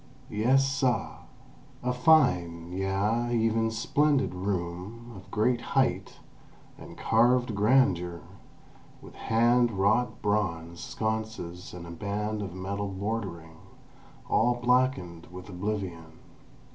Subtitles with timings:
[0.31, 1.11] Yes, suh!"
[1.83, 6.17] A fine—yea, even a splendid room, of great height,
[6.75, 8.21] and carved grandeur,
[8.99, 13.57] with hand wrought bronze sconces and a band of metal bordering,
[14.27, 16.13] all blackened with oblivion.